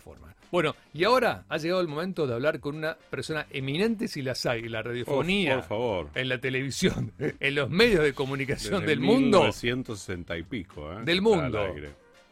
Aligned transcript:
forma. 0.00 0.34
Bueno, 0.50 0.74
y 0.92 1.04
ahora 1.04 1.44
ha 1.48 1.58
llegado 1.58 1.80
el 1.80 1.86
momento 1.86 2.26
de 2.26 2.34
hablar 2.34 2.58
con 2.58 2.76
una 2.76 2.96
persona 3.10 3.46
eminente 3.50 4.08
si 4.08 4.20
las 4.20 4.44
hay 4.46 4.60
en 4.60 4.72
la 4.72 4.82
radiofonía, 4.82 5.56
por 5.56 5.64
favor. 5.64 6.08
en 6.14 6.28
la 6.28 6.40
televisión, 6.40 7.12
en 7.18 7.54
los 7.54 7.70
medios 7.70 8.02
de 8.02 8.12
comunicación 8.12 8.80
Desde 8.80 8.86
del 8.86 9.00
mundo. 9.00 9.38
1960 9.38 10.38
y 10.38 10.42
pico, 10.42 10.92
¿eh? 10.92 10.96
Del 11.04 11.22
mundo. 11.22 11.68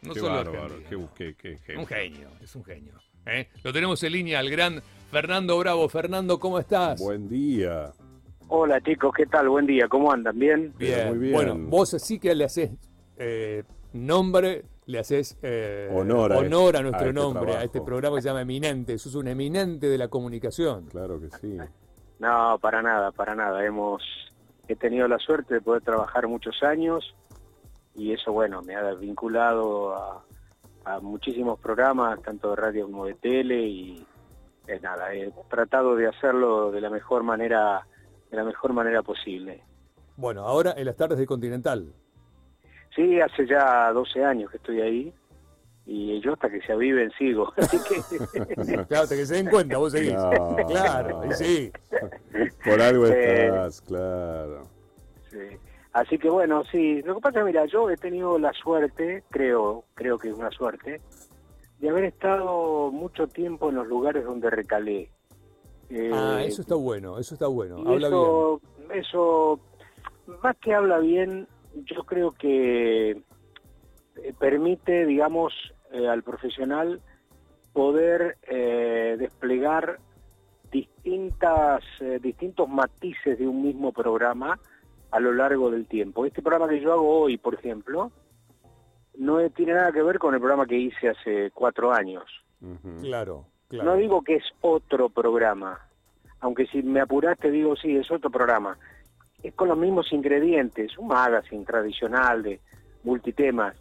No 0.01 0.13
qué 0.13 0.19
solo 0.19 0.35
bárbaro, 0.35 0.75
qué, 1.15 1.35
qué-. 1.35 1.77
Un 1.77 1.85
genio, 1.85 2.29
es 2.41 2.55
un 2.55 2.63
genio. 2.63 2.93
¿eh? 3.25 3.47
Lo 3.63 3.71
tenemos 3.73 4.01
en 4.03 4.13
línea 4.13 4.39
al 4.39 4.49
gran 4.49 4.81
Fernando 5.11 5.57
Bravo. 5.57 5.87
Fernando, 5.89 6.39
¿cómo 6.39 6.59
estás? 6.59 6.99
Buen 6.99 7.27
día. 7.27 7.91
Hola 8.47 8.81
chicos, 8.81 9.13
¿qué 9.15 9.25
tal? 9.25 9.49
Buen 9.49 9.65
día, 9.67 9.87
¿cómo 9.87 10.11
andan? 10.11 10.37
¿Bien? 10.37 10.73
Bien, 10.77 11.09
muy 11.09 11.17
bien. 11.19 11.33
Bueno, 11.33 11.55
vos 11.55 11.95
sí 11.99 12.19
que 12.19 12.33
le 12.33 12.45
haces 12.45 12.71
eh, 13.17 13.63
nombre, 13.93 14.63
le 14.89 14.97
haces 14.97 15.37
eh, 15.43 15.87
Honor 15.93 16.33
a 16.33 16.37
honor 16.39 16.75
a 16.75 16.79
este- 16.79 16.83
nuestro 16.89 17.05
a 17.05 17.09
este 17.09 17.13
nombre, 17.13 17.55
a 17.57 17.63
este 17.63 17.81
programa 17.81 18.15
que 18.15 18.23
se 18.23 18.27
llama 18.29 18.41
Eminente. 18.41 18.97
Sos 18.97 19.13
un 19.13 19.27
eminente 19.27 19.87
de 19.87 19.97
la 19.99 20.07
comunicación. 20.07 20.87
Claro 20.87 21.19
que 21.19 21.29
sí. 21.29 21.57
No, 22.17 22.57
para 22.59 22.81
nada, 22.81 23.11
para 23.11 23.35
nada. 23.35 23.63
Hemos 23.63 24.01
he 24.67 24.75
tenido 24.75 25.07
la 25.07 25.19
suerte 25.19 25.53
de 25.55 25.61
poder 25.61 25.83
trabajar 25.83 26.27
muchos 26.27 26.63
años 26.63 27.15
y 27.93 28.13
eso, 28.13 28.31
bueno, 28.33 28.63
me 28.63 28.75
ha 28.75 28.93
vinculado 28.95 29.93
a, 29.95 30.23
a 30.85 30.99
muchísimos 31.01 31.59
programas, 31.59 32.19
tanto 32.23 32.49
de 32.49 32.55
radio 32.55 32.85
como 32.85 33.05
de 33.05 33.13
tele 33.13 33.61
y 33.61 34.07
eh, 34.67 34.79
nada, 34.81 35.13
he 35.13 35.31
tratado 35.49 35.95
de 35.95 36.07
hacerlo 36.07 36.71
de 36.71 36.81
la 36.81 36.89
mejor 36.89 37.21
manera, 37.21 37.85
de 38.31 38.37
la 38.37 38.43
mejor 38.43 38.73
manera 38.73 39.03
posible. 39.03 39.63
Bueno, 40.17 40.47
ahora 40.47 40.73
en 40.75 40.85
las 40.85 40.95
tardes 40.95 41.19
de 41.19 41.27
Continental. 41.27 41.93
Sí, 42.99 43.21
hace 43.21 43.47
ya 43.47 43.93
12 43.93 44.25
años 44.25 44.51
que 44.51 44.57
estoy 44.57 44.81
ahí 44.81 45.13
y 45.85 46.19
yo 46.19 46.33
hasta 46.33 46.49
que 46.49 46.59
se 46.61 46.73
aviven 46.73 47.09
sigo. 47.17 47.53
Así 47.57 47.77
que 47.87 48.17
Claro, 48.55 49.03
hasta 49.03 49.15
que 49.15 49.25
se 49.25 49.35
den 49.35 49.49
cuenta, 49.49 49.77
vos 49.77 49.93
seguís. 49.93 50.13
No, 50.15 50.57
claro, 50.67 51.23
no. 51.23 51.31
sí. 51.31 51.71
Por 52.65 52.81
algo 52.81 53.05
Sí. 53.07 53.13
estás, 53.15 53.81
claro. 53.83 54.63
Sí. 55.31 55.37
Así 55.93 56.17
que 56.17 56.29
bueno, 56.29 56.63
sí, 56.69 57.01
lo 57.03 57.15
que 57.15 57.21
pasa, 57.21 57.41
mira, 57.45 57.65
yo 57.67 57.89
he 57.89 57.95
tenido 57.95 58.37
la 58.37 58.51
suerte, 58.51 59.23
creo, 59.29 59.85
creo 59.93 60.17
que 60.17 60.27
es 60.29 60.37
una 60.37 60.51
suerte, 60.51 60.99
de 61.79 61.89
haber 61.89 62.03
estado 62.03 62.91
mucho 62.91 63.27
tiempo 63.27 63.69
en 63.69 63.75
los 63.75 63.87
lugares 63.87 64.25
donde 64.25 64.49
recalé. 64.49 65.09
Eh, 65.89 66.11
Ah, 66.13 66.43
eso 66.43 66.61
está 66.63 66.75
bueno, 66.75 67.17
eso 67.17 67.33
está 67.33 67.47
bueno. 67.47 67.77
bien. 67.81 68.03
eso, 68.03 68.61
eso, 68.93 69.59
más 70.43 70.57
que 70.57 70.73
habla 70.73 70.99
bien, 70.99 71.47
yo 71.89 72.03
creo 72.03 72.31
que 72.31 73.11
eh, 73.11 74.33
permite, 74.37 75.05
digamos, 75.05 75.53
eh, 75.91 76.07
al 76.07 76.23
profesional 76.23 77.01
poder 77.73 78.37
eh, 78.43 79.15
desplegar 79.17 79.99
distintas, 80.71 81.83
eh, 81.99 82.19
distintos 82.21 82.69
matices 82.69 83.39
de 83.39 83.47
un 83.47 83.63
mismo 83.63 83.91
programa 83.91 84.59
a 85.11 85.19
lo 85.19 85.33
largo 85.33 85.71
del 85.71 85.87
tiempo. 85.87 86.25
Este 86.25 86.41
programa 86.41 86.69
que 86.69 86.79
yo 86.79 86.93
hago 86.93 87.21
hoy, 87.21 87.37
por 87.37 87.55
ejemplo, 87.55 88.11
no 89.17 89.49
tiene 89.49 89.73
nada 89.73 89.91
que 89.91 90.03
ver 90.03 90.19
con 90.19 90.33
el 90.33 90.39
programa 90.39 90.67
que 90.67 90.77
hice 90.77 91.09
hace 91.09 91.51
cuatro 91.51 91.91
años. 91.91 92.25
Claro, 93.01 93.45
claro. 93.67 93.89
No 93.89 93.97
digo 93.97 94.21
que 94.21 94.35
es 94.35 94.43
otro 94.61 95.09
programa, 95.09 95.79
aunque 96.41 96.67
si 96.67 96.83
me 96.83 97.01
apuraste 97.01 97.49
digo 97.49 97.75
sí, 97.75 97.95
es 97.95 98.11
otro 98.11 98.29
programa. 98.29 98.77
Es 99.43 99.53
con 99.53 99.69
los 99.69 99.77
mismos 99.77 100.11
ingredientes, 100.11 100.97
un 100.97 101.07
magazine 101.07 101.65
tradicional 101.65 102.43
de 102.43 102.59
multitemas, 103.03 103.75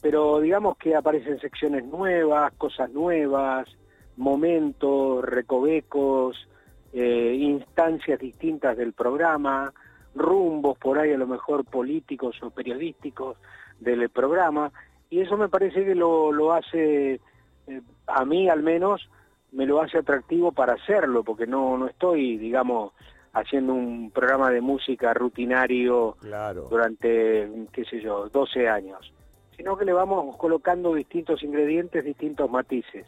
pero 0.00 0.40
digamos 0.40 0.76
que 0.76 0.94
aparecen 0.94 1.38
secciones 1.40 1.84
nuevas, 1.84 2.52
cosas 2.54 2.90
nuevas, 2.90 3.68
momentos, 4.16 5.24
recovecos, 5.24 6.48
eh, 6.92 7.36
instancias 7.38 8.18
distintas 8.18 8.76
del 8.76 8.92
programa, 8.92 9.72
rumbos 10.14 10.76
por 10.78 10.98
ahí 10.98 11.12
a 11.12 11.18
lo 11.18 11.26
mejor 11.26 11.64
políticos 11.64 12.36
o 12.42 12.50
periodísticos 12.50 13.38
del 13.78 14.08
programa, 14.10 14.72
y 15.08 15.20
eso 15.20 15.36
me 15.36 15.48
parece 15.48 15.84
que 15.84 15.94
lo, 15.94 16.32
lo 16.32 16.52
hace 16.52 17.20
eh, 17.66 17.82
a 18.06 18.24
mí 18.24 18.48
al 18.48 18.62
menos 18.62 19.08
me 19.52 19.66
lo 19.66 19.80
hace 19.80 19.98
atractivo 19.98 20.52
para 20.52 20.74
hacerlo, 20.74 21.24
porque 21.24 21.46
no, 21.46 21.76
no 21.76 21.86
estoy, 21.86 22.38
digamos, 22.38 22.92
haciendo 23.32 23.74
un 23.74 24.10
programa 24.10 24.50
de 24.50 24.60
música 24.60 25.14
rutinario 25.14 26.16
Claro. 26.20 26.66
durante, 26.70 27.48
qué 27.72 27.84
sé 27.84 28.00
yo, 28.00 28.28
12 28.28 28.68
años, 28.68 29.12
sino 29.56 29.76
que 29.76 29.84
le 29.84 29.92
vamos 29.92 30.36
colocando 30.36 30.94
distintos 30.94 31.42
ingredientes, 31.42 32.04
distintos 32.04 32.50
matices. 32.50 33.06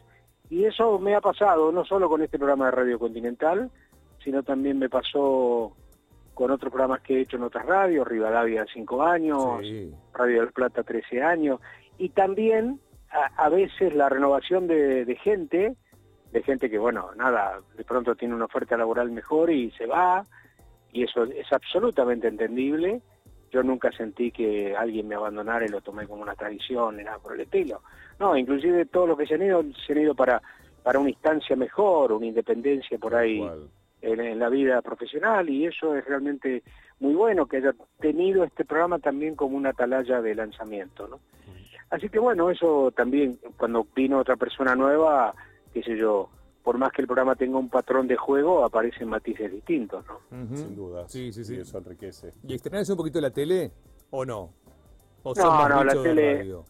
Y 0.50 0.64
eso 0.64 0.98
me 0.98 1.14
ha 1.14 1.20
pasado, 1.20 1.72
no 1.72 1.84
solo 1.84 2.08
con 2.08 2.22
este 2.22 2.38
programa 2.38 2.66
de 2.66 2.70
Radio 2.72 2.98
Continental, 2.98 3.70
sino 4.22 4.42
también 4.42 4.78
me 4.78 4.88
pasó 4.88 5.74
con 6.34 6.50
otros 6.50 6.70
programas 6.70 7.00
que 7.00 7.16
he 7.16 7.20
hecho 7.22 7.36
en 7.36 7.42
otras 7.42 7.66
radios, 7.66 8.06
Rivadavia 8.06 8.64
5 8.72 9.02
años, 9.02 9.60
Sí. 9.62 9.92
Radio 10.14 10.40
del 10.42 10.52
Plata 10.52 10.82
13 10.82 11.22
años, 11.22 11.60
y 11.98 12.10
también 12.10 12.80
a, 13.10 13.44
a 13.44 13.48
veces 13.48 13.94
la 13.94 14.08
renovación 14.08 14.66
de, 14.66 15.04
de 15.04 15.16
gente, 15.16 15.74
de 16.32 16.42
gente 16.42 16.70
que, 16.70 16.78
bueno, 16.78 17.10
nada, 17.16 17.60
de 17.76 17.84
pronto 17.84 18.14
tiene 18.14 18.34
una 18.34 18.46
oferta 18.46 18.76
laboral 18.76 19.10
mejor 19.10 19.50
y 19.50 19.70
se 19.72 19.86
va, 19.86 20.24
y 20.90 21.04
eso 21.04 21.24
es 21.24 21.52
absolutamente 21.52 22.28
entendible. 22.28 23.02
Yo 23.50 23.62
nunca 23.62 23.92
sentí 23.92 24.30
que 24.32 24.74
alguien 24.74 25.08
me 25.08 25.14
abandonara 25.14 25.66
y 25.66 25.68
lo 25.68 25.82
tomé 25.82 26.06
como 26.06 26.22
una 26.22 26.34
tradición 26.34 26.96
ni 26.96 27.04
nada 27.04 27.18
por 27.18 27.34
el 27.34 27.40
estilo. 27.42 27.82
No, 28.18 28.36
inclusive 28.36 28.86
todos 28.86 29.08
los 29.08 29.18
que 29.18 29.26
se 29.26 29.34
han 29.34 29.42
ido, 29.42 29.62
se 29.86 29.92
han 29.92 30.00
ido 30.00 30.14
para, 30.14 30.40
para 30.82 30.98
una 30.98 31.10
instancia 31.10 31.54
mejor, 31.54 32.12
una 32.12 32.26
independencia 32.26 32.96
por 32.98 33.14
ahí 33.14 33.46
en, 34.00 34.20
en 34.20 34.38
la 34.38 34.48
vida 34.48 34.80
profesional 34.80 35.50
y 35.50 35.66
eso 35.66 35.94
es 35.94 36.04
realmente 36.06 36.62
muy 36.98 37.14
bueno 37.14 37.46
que 37.46 37.58
haya 37.58 37.74
tenido 38.00 38.44
este 38.44 38.64
programa 38.64 38.98
también 39.00 39.34
como 39.34 39.56
una 39.56 39.70
atalaya 39.70 40.22
de 40.22 40.34
lanzamiento, 40.34 41.08
¿no? 41.08 41.20
Así 41.90 42.08
que 42.08 42.18
bueno, 42.18 42.48
eso 42.48 42.90
también 42.96 43.38
cuando 43.58 43.86
vino 43.94 44.18
otra 44.18 44.36
persona 44.36 44.74
nueva, 44.74 45.34
qué 45.72 45.82
sé 45.82 45.96
yo, 45.96 46.28
por 46.62 46.78
más 46.78 46.92
que 46.92 47.02
el 47.02 47.06
programa 47.08 47.34
tenga 47.34 47.58
un 47.58 47.68
patrón 47.68 48.06
de 48.06 48.16
juego, 48.16 48.64
aparecen 48.64 49.08
matices 49.08 49.50
distintos, 49.50 50.04
¿no? 50.06 50.20
Ujú. 50.44 50.56
Sin 50.56 50.76
duda. 50.76 51.08
Sí, 51.08 51.32
sí, 51.32 51.44
sí. 51.44 51.56
Y 51.56 51.60
eso 51.60 51.78
enriquece. 51.78 52.32
¿Y 52.46 52.54
extrañas 52.54 52.88
un 52.90 52.96
poquito 52.96 53.20
la 53.20 53.30
tele 53.30 53.72
o 54.10 54.24
no? 54.24 54.50
¿O 55.24 55.34
No, 55.34 55.68
no, 55.68 55.84
la 55.84 55.92
tele- 55.94 56.38
radio? 56.38 56.64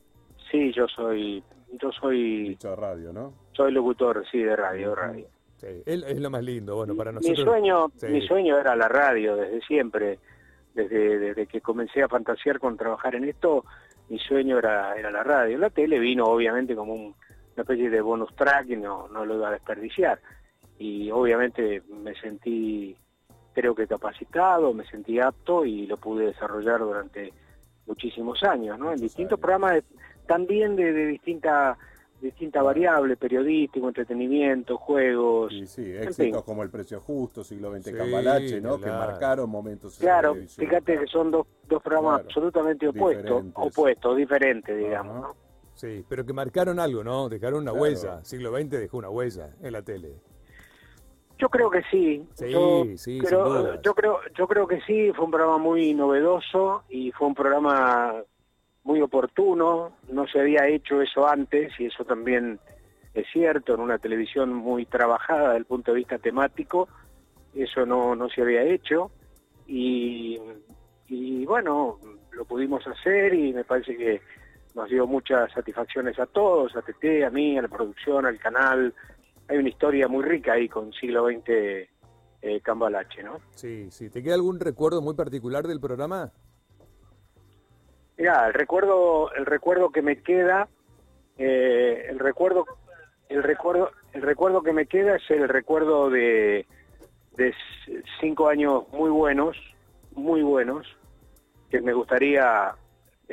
Sí, 0.50 0.72
yo 0.72 0.86
soy, 0.88 1.42
yo 1.80 1.90
soy, 1.92 2.50
Dicho 2.50 2.70
de 2.70 2.76
radio, 2.76 3.12
¿no? 3.12 3.32
soy 3.52 3.72
locutor, 3.72 4.24
sí, 4.30 4.38
de 4.38 4.54
radio, 4.56 4.90
de 4.90 4.94
radio. 4.94 5.26
Sí, 5.56 5.66
él 5.86 6.04
es 6.06 6.20
lo 6.20 6.28
más 6.30 6.42
lindo, 6.42 6.74
bueno, 6.76 6.94
para 6.96 7.12
mi 7.12 7.16
nosotros. 7.16 7.44
sueño, 7.44 7.86
Sí. 7.96 8.06
mi 8.08 8.26
sueño 8.26 8.58
era 8.58 8.74
la 8.76 8.88
radio 8.88 9.36
desde 9.36 9.60
siempre, 9.62 10.18
desde, 10.74 11.18
desde 11.18 11.46
que 11.46 11.60
comencé 11.60 12.02
a 12.02 12.08
fantasear 12.08 12.58
con 12.58 12.76
trabajar 12.76 13.14
en 13.14 13.24
esto, 13.24 13.64
mi 14.08 14.18
sueño 14.18 14.58
era, 14.58 14.96
era 14.96 15.10
la 15.10 15.22
radio. 15.22 15.56
La 15.58 15.70
tele 15.70 15.98
vino 15.98 16.24
obviamente 16.24 16.74
como 16.74 16.94
un- 16.94 17.14
una 17.54 17.62
especie 17.62 17.90
de 17.90 18.00
bonus 18.00 18.34
track 18.34 18.70
y 18.70 18.76
no, 18.76 19.08
no 19.08 19.24
lo 19.24 19.34
iba 19.36 19.48
a 19.48 19.52
desperdiciar. 19.52 20.20
Y 20.78 21.10
obviamente 21.10 21.82
me 21.88 22.14
sentí, 22.14 22.96
creo 23.52 23.74
que 23.74 23.86
capacitado, 23.86 24.72
me 24.72 24.84
sentí 24.86 25.20
apto 25.20 25.64
y 25.64 25.86
lo 25.86 25.96
pude 25.96 26.26
desarrollar 26.26 26.80
durante 26.80 27.32
muchísimos 27.86 28.42
años, 28.42 28.78
¿no? 28.78 28.92
En 28.92 29.00
distintos 29.00 29.38
programas 29.38 29.74
de- 29.74 29.84
también 30.26 30.76
de, 30.76 30.92
de 30.92 31.06
distinta 31.06 31.76
distinta 32.20 32.62
variable, 32.62 33.16
periodístico, 33.16 33.88
entretenimiento, 33.88 34.78
juegos. 34.78 35.52
Sí, 35.66 35.90
En 35.90 36.04
éxitos 36.04 36.14
fin. 36.14 36.34
como 36.46 36.62
El 36.62 36.70
Precio 36.70 37.00
Justo, 37.00 37.42
Siglo 37.42 37.72
XX 37.74 37.84
Sí, 37.86 37.92
Cambalache, 37.94 38.60
¿no? 38.60 38.78
Que 38.80 38.90
marcaron 38.90 39.50
momentos 39.50 39.98
en 40.00 40.06
la 40.06 40.12
Claro, 40.20 40.36
fíjate 40.56 41.00
que 41.00 41.06
son 41.08 41.32
dos, 41.32 41.48
dos 41.68 41.82
programas 41.82 42.20
Claro, 42.20 42.28
absolutamente 42.28 42.86
opuestos, 42.88 43.24
diferentes. 43.24 43.52
opuestos, 43.56 44.16
diferentes, 44.16 44.78
digamos. 44.78 45.20
¿no? 45.20 45.34
Sí, 45.82 46.04
pero 46.08 46.24
que 46.24 46.32
marcaron 46.32 46.78
algo, 46.78 47.02
¿no? 47.02 47.28
Dejaron 47.28 47.62
una 47.62 47.72
Claro. 47.72 47.82
huella. 47.82 48.24
Siglo 48.24 48.56
XX 48.56 48.70
dejó 48.70 48.98
una 48.98 49.10
huella 49.10 49.50
en 49.60 49.72
la 49.72 49.82
tele. 49.82 50.12
Yo 51.38 51.48
creo 51.48 51.70
que 51.70 51.82
sí. 51.90 52.24
Sí, 52.34 52.50
yo, 52.52 52.84
sí, 52.96 53.18
creo, 53.18 53.82
yo 53.82 53.92
creo, 53.92 54.20
yo 54.38 54.46
creo 54.46 54.68
que 54.68 54.80
sí. 54.82 55.10
Fue 55.12 55.24
un 55.24 55.32
programa 55.32 55.58
muy 55.58 55.92
novedoso 55.92 56.84
y 56.88 57.10
fue 57.10 57.26
un 57.26 57.34
programa 57.34 58.14
muy 58.84 59.00
oportuno. 59.00 59.96
No 60.08 60.28
se 60.28 60.38
había 60.38 60.68
hecho 60.68 61.02
eso 61.02 61.26
antes 61.26 61.72
y 61.80 61.86
eso 61.86 62.04
también 62.04 62.60
es 63.12 63.26
cierto. 63.32 63.74
En 63.74 63.80
una 63.80 63.98
televisión 63.98 64.54
muy 64.54 64.86
trabajada 64.86 65.46
desde 65.48 65.56
el 65.58 65.64
punto 65.64 65.90
de 65.90 65.96
vista 65.98 66.16
temático, 66.18 66.86
eso 67.56 67.84
no, 67.86 68.14
no 68.14 68.28
se 68.28 68.40
había 68.42 68.62
hecho 68.62 69.10
y, 69.66 70.38
y 71.08 71.44
bueno, 71.44 71.98
lo 72.30 72.44
pudimos 72.44 72.86
hacer 72.86 73.34
y 73.34 73.52
me 73.52 73.64
parece 73.64 73.96
que 73.96 74.20
nos 74.74 74.88
dio 74.88 75.06
muchas 75.06 75.52
satisfacciones 75.52 76.18
a 76.18 76.26
todos, 76.26 76.74
a 76.76 76.82
TT, 76.82 77.24
a 77.26 77.30
mí, 77.30 77.58
a 77.58 77.62
la 77.62 77.68
producción, 77.68 78.26
al 78.26 78.38
canal. 78.38 78.94
Hay 79.48 79.58
una 79.58 79.68
historia 79.68 80.08
muy 80.08 80.24
rica 80.24 80.52
ahí 80.52 80.68
con 80.68 80.92
siglo 80.92 81.26
XX 81.26 81.48
eh, 81.48 82.60
Cambalache, 82.62 83.22
¿no? 83.22 83.38
Sí, 83.54 83.90
sí. 83.90 84.10
¿Te 84.10 84.22
queda 84.22 84.34
algún 84.34 84.60
recuerdo 84.60 85.02
muy 85.02 85.14
particular 85.14 85.66
del 85.66 85.80
programa? 85.80 86.32
Mira, 88.16 88.46
el 88.46 88.54
recuerdo, 88.54 89.32
el 89.34 89.46
recuerdo 89.46 89.90
que 89.90 90.02
me 90.02 90.22
queda, 90.22 90.68
eh, 91.38 92.06
el 92.08 92.18
recuerdo 92.18 92.64
el 93.32 93.42
recuerdo, 93.42 93.90
el 94.12 94.22
recuerdo 94.22 94.62
que 94.62 94.72
me 94.72 94.86
queda 94.86 95.16
es 95.16 95.30
el 95.30 95.48
recuerdo 95.48 96.10
de, 96.10 96.66
de 97.36 97.54
cinco 98.20 98.48
años 98.48 98.84
muy 98.92 99.10
buenos, 99.10 99.56
muy 100.14 100.42
buenos, 100.42 100.86
que 101.70 101.80
me 101.80 101.94
gustaría 101.94 102.74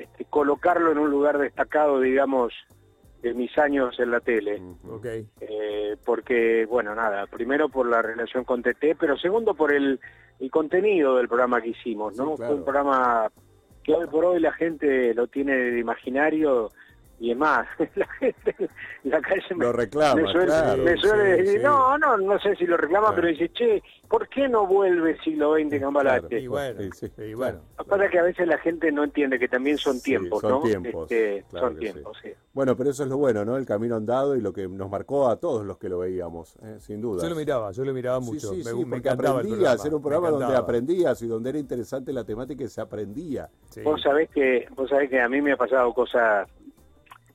este, 0.01 0.25
colocarlo 0.25 0.91
en 0.91 0.97
un 0.97 1.09
lugar 1.09 1.37
destacado, 1.37 1.99
digamos, 1.99 2.53
de 3.21 3.33
mis 3.33 3.57
años 3.57 3.99
en 3.99 4.11
la 4.11 4.19
tele. 4.19 4.61
Ujú. 4.61 4.95
Ok. 4.95 5.05
Eh, 5.41 5.97
porque, 6.05 6.65
bueno, 6.65 6.95
nada, 6.95 7.27
primero 7.27 7.69
por 7.69 7.87
la 7.87 8.01
relación 8.01 8.43
con 8.43 8.61
TT, 8.61 8.95
pero 8.99 9.17
segundo 9.17 9.53
por 9.53 9.73
el, 9.73 9.99
el 10.39 10.51
contenido 10.51 11.17
del 11.17 11.27
programa 11.27 11.61
que 11.61 11.69
hicimos, 11.69 12.15
¿no? 12.17 12.31
Sí, 12.31 12.37
claro. 12.37 12.51
Fue 12.51 12.55
un 12.55 12.63
programa 12.63 13.31
que 13.83 13.93
hoy 13.93 14.07
por 14.07 14.25
hoy 14.25 14.39
la 14.39 14.53
gente 14.53 15.13
lo 15.13 15.27
tiene 15.27 15.55
de 15.55 15.79
imaginario 15.79 16.71
y 17.19 17.31
es 17.31 17.38
más, 17.38 17.68
la 17.95 18.07
gente 18.19 18.56
en 19.04 19.12
la 19.12 19.21
calle 19.21 19.56
me, 19.56 19.66
Lo 19.66 19.71
reclama, 19.74 20.21
me 20.21 20.31
suele, 20.31 20.45
claro. 20.48 20.83
me 20.83 20.98
suele 20.98 21.24
sí, 21.38 21.42
decir, 21.44 21.60
sí. 21.60 21.63
no, 21.66 21.98
no, 21.98 22.18
no 22.18 22.39
sé 22.39 22.56
si 22.56 22.66
lo 22.66 22.77
reclama, 22.77 23.07
Claro. 23.07 23.16
pero 23.21 23.27
dice, 23.30 23.50
che, 23.54 23.83
¿por 24.07 24.27
qué 24.30 24.48
no 24.48 24.66
vuelve 24.68 25.18
siglo 25.19 25.56
XX 25.56 25.80
Cambalache? 25.80 26.39
Y 26.39 26.48
bueno, 26.48 26.80
Sí, 26.81 26.89
sí, 26.94 27.21
y 27.24 27.33
bueno. 27.33 27.60
Lo 27.77 27.83
que 27.83 27.89
pasa 27.89 28.06
es 28.06 28.12
que 28.12 28.19
a 28.19 28.24
veces 28.24 28.48
la 28.48 28.57
gente 28.60 28.92
no 28.92 29.04
entiende 29.04 29.38
que 29.39 29.48
también 29.48 29.77
son 29.77 29.95
Sí, 29.95 30.04
tiempos, 30.12 30.42
son 30.42 30.51
¿no? 30.51 30.62
tiempos, 30.62 31.04
Este, 31.12 31.44
claro 31.50 31.68
son 31.68 31.77
tiempos, 31.80 32.18
sí. 32.24 32.30
Bueno, 32.54 32.75
pero 32.75 32.89
eso 32.89 33.04
es 33.04 33.10
lo 33.10 33.18
bueno, 33.18 33.45
¿no? 33.45 33.57
El 33.57 33.66
camino 33.66 33.95
andado 33.95 34.36
y 34.36 34.42
lo 34.42 34.51
que 34.51 34.68
nos 34.68 34.89
marcó 34.89 35.30
a 35.30 35.38
todos 35.38 35.66
los 35.66 35.77
que 35.77 35.88
lo 35.88 36.00
veíamos, 36.00 36.56
¿eh? 36.63 36.77
sin 36.80 37.00
duda. 37.01 37.24
Yo 37.24 37.30
lo 37.30 37.36
miraba, 37.36 37.71
yo 37.71 37.86
lo 37.86 37.94
miraba 37.94 38.19
mucho. 38.19 38.50
sí, 38.50 38.57
me, 38.57 38.63
sí, 38.63 38.69
me 38.75 38.81
porque 38.86 38.95
encantaba 38.98 39.12
el 39.12 39.18
programa. 39.18 39.39
aprendías, 39.39 39.86
era 39.86 39.95
un 39.95 40.01
programa 40.01 40.30
donde 40.30 40.56
aprendías 40.56 41.21
y 41.21 41.27
donde 41.27 41.50
era 41.51 41.60
interesante 41.60 42.12
la 42.12 42.24
temática 42.24 42.63
y 42.63 42.68
se 42.68 42.81
aprendía. 42.81 43.50
Sí. 43.69 43.81
Vos 43.81 44.01
sabés 44.01 44.30
que 44.31 44.68
vos 44.75 44.89
sabés 44.89 45.10
que 45.10 45.21
a 45.21 45.30
mí 45.30 45.42
me 45.42 45.54
ha 45.54 45.57
pasado 45.57 45.94
cosas 45.94 46.48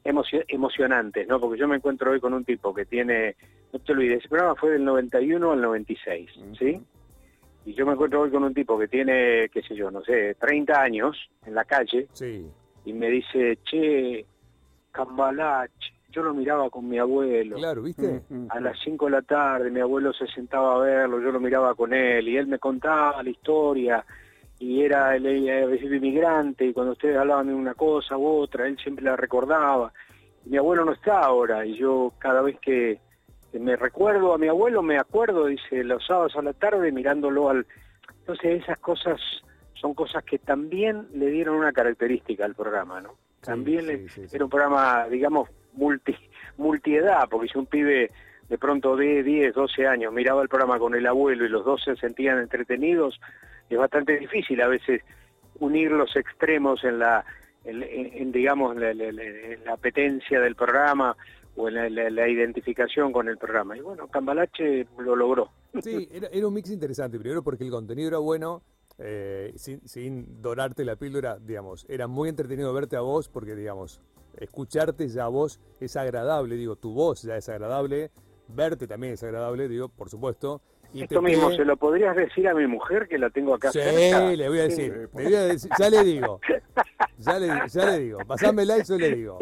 emocio- 0.04 0.44
emocionantes, 0.48 1.26
¿no? 1.26 1.40
Porque 1.40 1.58
yo 1.58 1.66
me 1.66 1.76
encuentro 1.76 2.10
hoy 2.12 2.20
con 2.20 2.34
un 2.34 2.44
tipo 2.44 2.72
que 2.74 2.84
tiene, 2.84 3.36
no 3.72 3.78
te 3.78 3.92
olvides, 3.92 4.18
ese 4.20 4.28
programa 4.28 4.54
fue 4.54 4.72
del 4.72 4.84
91 4.84 5.52
al 5.52 5.60
96, 5.60 6.30
¿sí? 6.58 6.80
Y 7.66 7.72
yo 7.72 7.86
me 7.86 7.92
encuentro 7.92 8.20
hoy 8.20 8.30
con 8.30 8.44
un 8.44 8.52
tipo 8.52 8.78
que 8.78 8.88
tiene, 8.88 9.48
qué 9.50 9.62
sé 9.62 9.74
yo, 9.74 9.90
no 9.90 10.02
sé, 10.02 10.34
30 10.34 10.80
años 10.82 11.16
en 11.46 11.54
la 11.54 11.64
calle 11.64 12.08
Sí. 12.12 12.46
y 12.84 12.92
me 12.92 13.08
dice, 13.08 13.58
che, 13.64 14.26
Cambalache, 14.92 15.92
yo 16.10 16.22
lo 16.22 16.34
miraba 16.34 16.70
con 16.70 16.88
mi 16.88 16.98
abuelo. 16.98 17.56
Claro, 17.56 17.82
¿viste? 17.82 18.22
Ujú. 18.30 18.46
A 18.50 18.60
las 18.60 18.78
5 18.84 19.06
de 19.06 19.10
la 19.10 19.22
tarde 19.22 19.70
mi 19.70 19.80
abuelo 19.80 20.12
se 20.12 20.26
sentaba 20.28 20.76
a 20.76 20.78
verlo, 20.78 21.20
yo 21.20 21.32
lo 21.32 21.40
miraba 21.40 21.74
con 21.74 21.92
él 21.92 22.28
y 22.28 22.36
él 22.36 22.46
me 22.46 22.58
contaba 22.58 23.22
la 23.22 23.30
historia 23.30 24.04
y 24.64 24.82
era 24.82 25.14
el, 25.16 25.26
el- 25.26 25.94
inmigrante 25.94 26.64
y 26.66 26.72
cuando 26.72 26.92
ustedes 26.92 27.16
hablaban 27.16 27.48
de 27.48 27.54
una 27.54 27.74
cosa 27.74 28.16
u 28.16 28.26
otra, 28.26 28.66
él 28.66 28.78
siempre 28.78 29.04
la 29.04 29.16
recordaba. 29.16 29.92
Y 30.46 30.50
mi 30.50 30.56
abuelo 30.56 30.84
no 30.84 30.92
está 30.92 31.20
ahora 31.20 31.64
y 31.66 31.76
yo 31.76 32.12
cada 32.18 32.40
vez 32.42 32.58
que 32.60 32.98
que 33.52 33.60
me 33.60 33.76
recuerdo 33.76 34.34
a 34.34 34.38
mi 34.38 34.48
abuelo 34.48 34.82
me 34.82 34.98
acuerdo, 34.98 35.46
dice, 35.46 35.84
los 35.84 36.04
sábados 36.04 36.34
a 36.34 36.42
la 36.42 36.52
tarde 36.54 36.90
mirándolo 36.90 37.50
al... 37.50 37.64
Entonces 38.20 38.62
esas 38.62 38.78
cosas 38.80 39.20
son 39.74 39.94
cosas 39.94 40.24
que 40.24 40.38
también 40.40 41.06
le 41.14 41.26
dieron 41.26 41.54
una 41.56 41.72
característica 41.72 42.44
al 42.44 42.56
programa, 42.56 43.00
¿no? 43.00 43.10
También 43.42 43.82
sí, 43.82 43.86
le- 43.86 44.08
sí, 44.08 44.26
sí. 44.28 44.34
era 44.34 44.44
un 44.44 44.50
programa, 44.50 45.06
digamos, 45.08 45.48
multi 45.74 46.16
multiedad, 46.56 47.28
porque 47.30 47.46
si 47.48 47.58
un 47.58 47.66
pibe 47.66 48.10
de 48.48 48.58
pronto 48.58 48.96
de 48.96 49.22
10, 49.22 49.54
12 49.54 49.86
años 49.86 50.12
miraba 50.12 50.42
el 50.42 50.48
programa 50.48 50.78
con 50.78 50.94
el 50.94 51.06
abuelo 51.06 51.44
y 51.44 51.48
los 51.48 51.64
dos 51.64 51.82
se 51.84 51.96
sentían 51.96 52.38
entretenidos, 52.38 53.18
es 53.70 53.78
bastante 53.78 54.18
difícil 54.18 54.60
a 54.60 54.68
veces 54.68 55.02
unir 55.60 55.90
los 55.90 56.14
extremos 56.16 56.82
en 56.84 56.98
la, 56.98 57.24
en, 57.64 58.32
digamos, 58.32 58.76
la, 58.76 58.90
en 58.90 59.64
la 59.64 59.72
apetencia 59.72 60.40
del 60.40 60.54
programa 60.56 61.16
o 61.56 61.68
en 61.68 61.74
la, 61.74 61.88
la- 61.88 62.10
la 62.10 62.28
identificación 62.28 63.12
con 63.12 63.28
el 63.28 63.38
programa. 63.38 63.76
Y 63.76 63.80
bueno, 63.80 64.08
Cambalache 64.08 64.86
lo 64.98 65.16
logró. 65.16 65.50
Sí, 65.82 66.08
era, 66.12 66.28
era 66.32 66.46
un 66.46 66.54
mix 66.54 66.70
interesante. 66.70 67.18
Primero 67.18 67.42
porque 67.42 67.64
el 67.64 67.70
contenido 67.70 68.08
era 68.08 68.18
bueno, 68.18 68.62
eh, 68.98 69.52
sin, 69.56 69.86
sin 69.88 70.42
dorarte 70.42 70.84
la 70.84 70.96
píldora, 70.96 71.38
digamos. 71.38 71.86
Era 71.88 72.06
muy 72.08 72.28
entretenido 72.28 72.72
verte 72.74 72.96
a 72.96 73.00
vos 73.00 73.28
porque, 73.28 73.54
digamos, 73.54 74.00
escucharte 74.38 75.08
ya 75.08 75.24
a 75.24 75.28
vos 75.28 75.60
es 75.80 75.96
agradable. 75.96 76.56
Digo, 76.56 76.76
tu 76.76 76.92
voz 76.92 77.22
ya 77.22 77.36
es 77.36 77.48
agradable. 77.48 78.10
Verte 78.48 78.86
también 78.86 79.14
es 79.14 79.22
agradable, 79.22 79.68
digo, 79.68 79.88
por 79.88 80.08
supuesto. 80.10 80.60
Y 80.92 81.02
Esto 81.02 81.16
te- 81.16 81.20
mismo, 81.22 81.50
te- 81.50 81.56
¿se 81.56 81.64
lo 81.64 81.76
podrías 81.76 82.14
decir 82.14 82.46
a 82.46 82.54
mi 82.54 82.66
mujer 82.66 83.08
que 83.08 83.18
la 83.18 83.28
tengo 83.30 83.54
acá 83.54 83.72
Sí, 83.72 83.80
cerca? 83.80 84.30
le 84.30 84.48
voy 84.48 84.58
a 84.60 84.62
decir. 84.64 84.92
Sí, 84.92 85.18
le 85.18 85.24
voy 85.24 85.34
a 85.34 85.40
decir- 85.46 85.70
ya 85.78 85.90
le 85.90 86.04
digo. 86.04 86.40
Ya 87.18 87.38
le, 87.38 87.48
ya 87.68 87.86
le 87.86 87.98
digo. 87.98 88.18
Pasámela 88.26 88.78
y 88.78 88.84
yo 88.84 88.96
le 88.98 89.10
digo. 89.14 89.38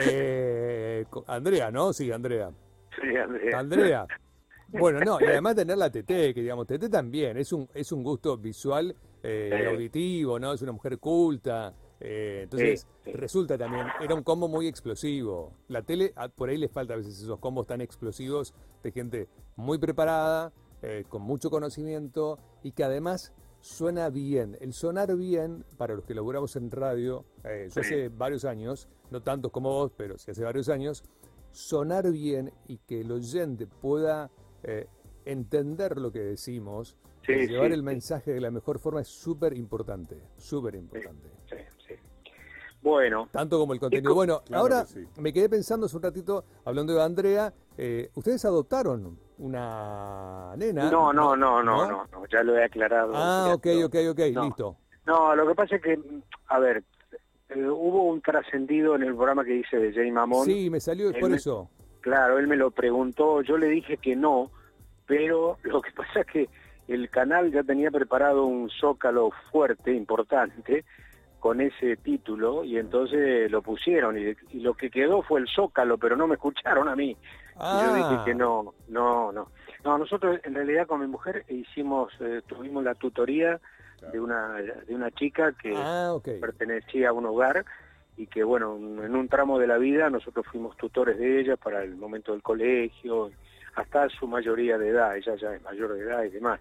Eh, 0.00 1.04
Andrea, 1.26 1.70
¿no? 1.70 1.92
Sí, 1.92 2.10
Andrea. 2.12 2.50
Sí, 3.00 3.16
Andrea. 3.16 3.58
Andrea. 3.58 4.06
Bueno, 4.68 5.00
no, 5.00 5.18
y 5.20 5.24
además 5.24 5.54
tener 5.54 5.78
la 5.78 5.90
TT, 5.90 6.34
que 6.34 6.42
digamos, 6.42 6.66
TT 6.66 6.90
también 6.90 7.38
es 7.38 7.52
un, 7.52 7.68
es 7.74 7.90
un 7.90 8.02
gusto 8.02 8.36
visual 8.36 8.94
eh, 9.22 9.66
auditivo, 9.72 10.38
¿no? 10.38 10.52
Es 10.52 10.60
una 10.62 10.72
mujer 10.72 10.98
culta. 10.98 11.72
Eh, 12.00 12.40
entonces, 12.44 12.86
Sí, 13.04 13.10
sí. 13.10 13.12
resulta 13.12 13.58
también, 13.58 13.86
era 14.00 14.14
un 14.14 14.22
combo 14.22 14.48
muy 14.48 14.66
explosivo. 14.66 15.52
La 15.68 15.82
tele, 15.82 16.14
por 16.36 16.48
ahí 16.48 16.56
le 16.58 16.68
falta 16.68 16.94
a 16.94 16.96
veces 16.96 17.20
esos 17.20 17.38
combos 17.38 17.66
tan 17.66 17.80
explosivos 17.80 18.54
de 18.82 18.92
gente 18.92 19.28
muy 19.56 19.78
preparada, 19.78 20.52
eh, 20.82 21.04
con 21.08 21.22
mucho 21.22 21.50
conocimiento 21.50 22.38
y 22.62 22.72
que 22.72 22.84
además 22.84 23.32
suena 23.60 24.08
bien. 24.10 24.56
El 24.60 24.72
sonar 24.72 25.16
bien, 25.16 25.64
para 25.76 25.94
los 25.94 26.04
que 26.04 26.14
laburamos 26.14 26.54
en 26.54 26.70
radio, 26.70 27.24
eh, 27.44 27.64
yo 27.68 27.74
Sí. 27.74 27.80
hace 27.80 28.08
varios 28.08 28.44
años, 28.44 28.88
no 29.10 29.20
tantos 29.20 29.50
como 29.50 29.70
vos, 29.70 29.90
pero 29.96 30.16
sí 30.18 30.30
hace 30.30 30.44
varios 30.44 30.68
años, 30.68 31.02
sonar 31.50 32.10
bien 32.12 32.52
y 32.68 32.78
que 32.78 33.00
el 33.00 33.10
oyente 33.10 33.66
pueda 33.66 34.30
eh, 34.62 34.86
entender 35.24 35.98
lo 35.98 36.10
que 36.12 36.20
decimos, 36.20 36.96
Sí, 37.26 37.32
y 37.32 37.46
llevar 37.48 37.66
sí, 37.68 37.74
el 37.74 37.80
sí. 37.80 37.84
mensaje 37.84 38.32
de 38.32 38.40
la 38.40 38.50
mejor 38.50 38.78
forma 38.78 39.00
es 39.02 39.08
súper 39.08 39.52
importante, 39.56 40.16
súper 40.36 40.74
importante. 40.76 41.28
Bueno, 42.88 43.28
Tanto 43.30 43.58
como 43.58 43.74
el 43.74 43.80
contenido. 43.80 44.08
co- 44.10 44.14
Bueno, 44.14 44.40
Claro 44.46 44.62
ahora 44.62 44.80
que 44.82 44.86
sí. 45.04 45.06
me 45.20 45.30
quedé 45.32 45.48
pensando 45.50 45.84
hace 45.86 45.96
un 45.96 46.02
ratito, 46.02 46.44
hablando 46.64 46.94
de 46.94 47.02
Andrea, 47.02 47.52
eh, 47.76 48.10
ustedes 48.14 48.42
adoptaron 48.46 49.18
una 49.38 50.54
nena. 50.56 50.90
no, 50.90 51.12
no, 51.12 51.36
no, 51.36 51.62
no, 51.62 51.86
no, 51.86 52.06
no, 52.10 52.26
ya 52.32 52.42
lo 52.42 52.56
he 52.56 52.64
aclarado. 52.64 53.12
Ah, 53.14 53.52
ok, 53.54 53.66
ok, 53.84 53.94
ok, 54.10 54.20
no. 54.32 54.42
listo. 54.44 54.76
No, 55.06 55.36
lo 55.36 55.46
que 55.46 55.54
pasa 55.54 55.76
es 55.76 55.82
que, 55.82 55.98
a 56.48 56.58
ver, 56.58 56.82
eh, 57.50 57.62
hubo 57.68 58.04
un 58.04 58.20
trascendido 58.22 58.94
en 58.94 59.02
el 59.02 59.14
programa 59.14 59.44
que 59.44 59.56
hice 59.56 59.76
de 59.78 59.92
Jay 59.92 60.10
Mamón. 60.10 60.46
Sí, 60.46 60.70
me 60.70 60.80
salió 60.80 61.10
Él 61.10 61.20
por 61.20 61.30
me- 61.30 61.36
eso. 61.36 61.68
Claro, 62.00 62.38
él 62.38 62.46
me 62.46 62.56
lo 62.56 62.70
preguntó, 62.70 63.42
yo 63.42 63.58
le 63.58 63.66
dije 63.68 63.98
que 63.98 64.16
no, 64.16 64.50
pero 65.06 65.58
lo 65.62 65.82
que 65.82 65.90
pasa 65.92 66.20
es 66.20 66.26
que 66.26 66.48
el 66.88 67.10
canal 67.10 67.52
ya 67.52 67.62
tenía 67.62 67.90
preparado 67.90 68.46
un 68.46 68.70
zócalo 68.70 69.30
fuerte, 69.52 69.92
importante, 69.92 70.84
con 71.38 71.60
ese 71.60 71.96
título, 71.96 72.64
y 72.64 72.78
entonces 72.78 73.50
lo 73.50 73.62
pusieron, 73.62 74.18
y, 74.18 74.34
y 74.50 74.60
lo 74.60 74.74
que 74.74 74.90
quedó 74.90 75.22
fue 75.22 75.40
el 75.40 75.48
zócalo, 75.48 75.98
pero 75.98 76.16
no 76.16 76.26
me 76.26 76.34
escucharon 76.34 76.88
a 76.88 76.96
mí. 76.96 77.10
Y 77.10 77.84
yo 77.84 77.94
dije 77.94 78.16
Ah, 78.20 78.22
que 78.24 78.34
no, 78.34 78.74
no, 78.88 79.32
no. 79.32 79.48
No, 79.84 79.98
nosotros 79.98 80.40
en 80.44 80.54
realidad 80.54 80.86
con 80.86 81.00
mi 81.00 81.06
mujer 81.06 81.44
hicimos, 81.48 82.12
eh, 82.20 82.42
tuvimos 82.46 82.84
la 82.84 82.94
tutoría 82.94 83.60
de 84.12 84.20
una, 84.20 84.54
de 84.54 84.94
una 84.94 85.10
chica 85.10 85.52
que 85.52 85.72
ah, 85.76 86.16
pertenecía 86.40 87.08
a 87.10 87.12
un 87.12 87.26
hogar 87.26 87.64
y 88.16 88.26
que 88.26 88.42
bueno, 88.42 88.76
en 88.76 89.14
un 89.14 89.28
tramo 89.28 89.58
de 89.58 89.66
la 89.66 89.78
vida 89.78 90.10
nosotros 90.10 90.46
fuimos 90.50 90.76
tutores 90.76 91.18
de 91.18 91.40
ella 91.40 91.56
para 91.56 91.82
el 91.82 91.96
momento 91.96 92.32
del 92.32 92.42
colegio, 92.42 93.30
hasta 93.76 94.08
su 94.08 94.26
mayoría 94.26 94.76
de 94.76 94.88
edad, 94.88 95.16
ella 95.16 95.36
ya 95.36 95.54
es 95.54 95.62
mayor 95.62 95.94
de 95.94 96.00
edad 96.00 96.24
y 96.24 96.30
demás. 96.30 96.60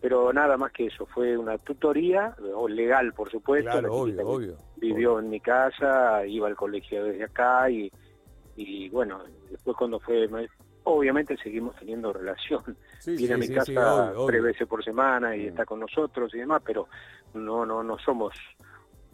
Pero 0.00 0.32
nada 0.32 0.56
más 0.56 0.72
que 0.72 0.86
eso, 0.86 1.06
fue 1.06 1.36
una 1.36 1.58
tutoría, 1.58 2.34
legal 2.68 3.12
por 3.14 3.30
supuesto, 3.30 3.70
Claro, 3.70 3.94
obvio, 3.94 4.56
vivió 4.76 5.18
en 5.18 5.28
mi 5.30 5.40
casa, 5.40 6.24
iba 6.26 6.46
al 6.46 6.54
colegio 6.56 7.04
desde 7.04 7.24
acá 7.24 7.68
y, 7.68 7.90
y 8.56 8.88
bueno, 8.90 9.24
después 9.50 9.76
cuando 9.76 9.98
fue, 9.98 10.28
obviamente 10.84 11.36
seguimos 11.36 11.74
teniendo 11.76 12.12
relación, 12.12 12.62
Sí, 13.00 13.16
viene 13.16 13.34
a 13.34 13.38
mi 13.38 13.46
sí, 13.46 13.54
casa 13.54 14.12
obvio. 14.12 14.26
tres 14.26 14.42
veces 14.42 14.68
por 14.68 14.84
semana 14.84 15.36
y 15.36 15.44
Mm. 15.44 15.48
está 15.48 15.64
con 15.64 15.80
nosotros 15.80 16.32
y 16.34 16.38
demás, 16.38 16.62
pero 16.64 16.88
no 17.34 17.66
no 17.66 17.82
no 17.82 17.98
somos 17.98 18.32